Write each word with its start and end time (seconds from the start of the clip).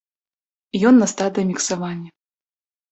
Ён 0.91 0.95
на 1.03 1.07
стадыі 1.13 1.49
міксавання. 1.51 2.11